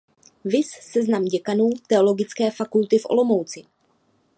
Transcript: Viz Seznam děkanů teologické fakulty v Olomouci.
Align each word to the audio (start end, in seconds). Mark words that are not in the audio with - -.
Viz 0.45 0.69
Seznam 0.81 1.25
děkanů 1.25 1.69
teologické 1.87 2.51
fakulty 2.51 2.97
v 2.97 3.05
Olomouci. 3.05 3.65